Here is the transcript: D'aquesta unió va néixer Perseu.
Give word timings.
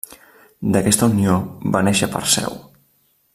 D'aquesta 0.75 1.09
unió 1.13 1.35
va 1.77 1.83
néixer 1.89 2.09
Perseu. 2.17 2.57